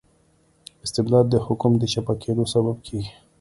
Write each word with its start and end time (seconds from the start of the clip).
استبداد 0.85 1.25
د 1.29 1.35
حکوم 1.45 1.73
د 1.79 1.83
چپه 1.93 2.13
کیدو 2.23 2.43
سبب 2.53 2.77
کيږي. 2.87 3.11